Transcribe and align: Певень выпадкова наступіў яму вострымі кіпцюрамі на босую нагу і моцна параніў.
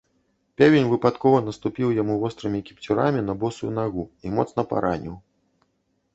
Певень 0.59 0.87
выпадкова 0.93 1.41
наступіў 1.47 1.93
яму 1.97 2.15
вострымі 2.23 2.63
кіпцюрамі 2.71 3.21
на 3.29 3.33
босую 3.45 3.71
нагу 3.79 4.03
і 4.27 4.35
моцна 4.39 4.61
параніў. 4.75 5.15